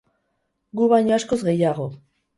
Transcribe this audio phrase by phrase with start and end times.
[0.81, 1.87] Gu baino askoz gehiago.